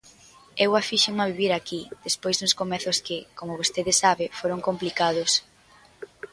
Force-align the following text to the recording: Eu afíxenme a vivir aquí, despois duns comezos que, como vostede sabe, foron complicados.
Eu 0.65 0.71
afíxenme 0.81 1.21
a 1.23 1.29
vivir 1.31 1.51
aquí, 1.53 1.81
despois 2.05 2.35
duns 2.39 2.57
comezos 2.61 2.97
que, 3.05 3.17
como 3.37 3.59
vostede 3.61 3.93
sabe, 4.03 4.25
foron 4.39 4.59
complicados. 4.67 5.31